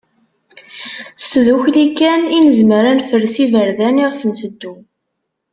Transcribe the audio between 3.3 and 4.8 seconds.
iverdan i ɣef nteddu.